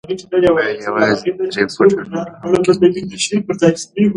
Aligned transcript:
بايد 0.31 0.81
يوازې 0.85 1.31
درې 1.53 1.61
فوټه 1.75 2.01
نور 2.11 2.27
هم 2.41 2.53
کيندنې 2.65 3.17
شوې 3.25 3.39
وای. 3.59 3.73